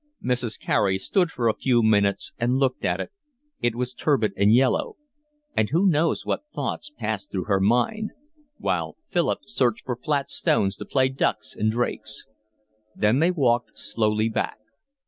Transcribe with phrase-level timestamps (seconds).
[0.25, 0.59] Mrs.
[0.59, 3.11] Carey stood for a few minutes and looked at it,
[3.59, 4.95] it was turbid and yellow,
[5.55, 8.09] [and who knows what thoughts passed through her mind?]
[8.57, 12.25] while Philip searched for flat stones to play ducks and drakes.
[12.95, 14.57] Then they walked slowly back.